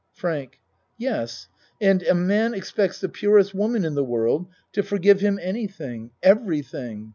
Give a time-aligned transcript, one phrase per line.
[0.13, 0.59] FRANK
[0.97, 1.47] Yes,
[1.79, 6.09] and a man expects the purest wo man in the world to forgive him anything
[6.23, 7.09] every thing.